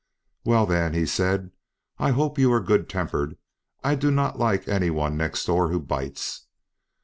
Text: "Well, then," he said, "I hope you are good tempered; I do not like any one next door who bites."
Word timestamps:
"Well, 0.43 0.65
then," 0.65 0.95
he 0.95 1.05
said, 1.05 1.51
"I 1.99 2.09
hope 2.09 2.39
you 2.39 2.51
are 2.53 2.59
good 2.59 2.89
tempered; 2.89 3.37
I 3.83 3.93
do 3.93 4.09
not 4.09 4.39
like 4.39 4.67
any 4.67 4.89
one 4.89 5.15
next 5.15 5.45
door 5.45 5.67
who 5.69 5.79
bites." 5.79 6.47